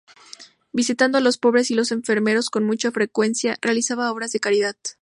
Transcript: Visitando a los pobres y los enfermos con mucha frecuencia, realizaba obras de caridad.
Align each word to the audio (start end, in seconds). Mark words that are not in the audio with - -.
Visitando 0.73 1.19
a 1.19 1.21
los 1.21 1.37
pobres 1.37 1.69
y 1.69 1.75
los 1.75 1.91
enfermos 1.91 2.49
con 2.49 2.63
mucha 2.63 2.89
frecuencia, 2.91 3.59
realizaba 3.61 4.11
obras 4.11 4.31
de 4.31 4.39
caridad. 4.39 4.75